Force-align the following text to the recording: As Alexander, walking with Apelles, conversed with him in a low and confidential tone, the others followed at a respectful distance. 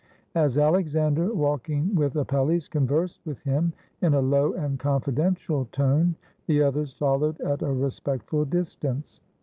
As 0.33 0.57
Alexander, 0.57 1.31
walking 1.31 1.93
with 1.93 2.15
Apelles, 2.15 2.67
conversed 2.67 3.23
with 3.23 3.39
him 3.41 3.71
in 4.01 4.15
a 4.15 4.19
low 4.19 4.53
and 4.53 4.79
confidential 4.79 5.65
tone, 5.71 6.15
the 6.47 6.63
others 6.63 6.91
followed 6.91 7.39
at 7.41 7.61
a 7.61 7.71
respectful 7.71 8.43
distance. 8.45 9.21